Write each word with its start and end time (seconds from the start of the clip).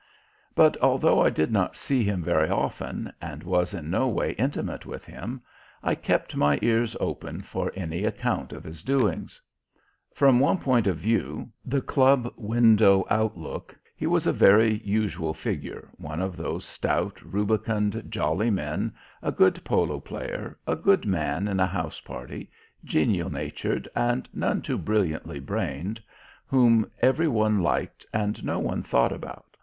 But 0.55 0.77
although 0.81 1.19
I 1.21 1.29
did 1.29 1.51
not 1.51 1.75
see 1.75 2.03
him 2.03 2.23
very 2.23 2.49
often 2.49 3.13
and 3.21 3.43
was 3.43 3.71
in 3.71 3.91
no 3.91 4.07
way 4.07 4.31
intimate 4.31 4.83
with 4.83 5.05
him, 5.05 5.43
I 5.83 5.93
kept 5.93 6.35
my 6.35 6.57
ears 6.63 6.95
open 6.99 7.41
for 7.43 7.71
any 7.75 8.03
account 8.05 8.51
of 8.51 8.63
his 8.63 8.81
doings. 8.81 9.39
From 10.11 10.39
one 10.39 10.57
point 10.57 10.87
of 10.87 10.97
view, 10.97 11.51
the 11.63 11.83
Club 11.83 12.33
Window 12.35 13.05
outlook, 13.11 13.77
he 13.95 14.07
was 14.07 14.25
a 14.25 14.33
very 14.33 14.79
usual 14.83 15.35
figure, 15.35 15.87
one 15.99 16.19
of 16.19 16.35
those 16.35 16.65
stout, 16.65 17.21
rubicund, 17.21 18.05
jolly 18.09 18.49
men, 18.49 18.95
a 19.21 19.31
good 19.31 19.63
polo 19.63 19.99
player, 19.99 20.57
a 20.65 20.75
good 20.75 21.05
man 21.05 21.47
in 21.47 21.59
a 21.59 21.67
house 21.67 21.99
party, 21.99 22.49
genial 22.83 23.29
natured, 23.29 23.87
and 23.95 24.27
none 24.33 24.63
too 24.63 24.79
brilliantly 24.79 25.39
brained, 25.39 26.01
whom 26.47 26.89
every 27.03 27.27
one 27.27 27.61
liked 27.61 28.03
and 28.11 28.43
no 28.43 28.57
one 28.57 28.81
thought 28.81 29.11
about. 29.11 29.55